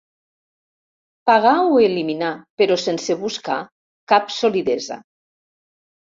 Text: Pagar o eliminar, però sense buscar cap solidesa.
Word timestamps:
Pagar 1.31 1.51
o 1.73 1.75
eliminar, 1.87 2.31
però 2.61 2.77
sense 2.83 3.17
buscar 3.25 3.57
cap 4.13 4.33
solidesa. 4.37 4.99